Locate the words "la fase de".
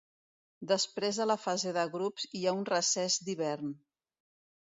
1.31-1.83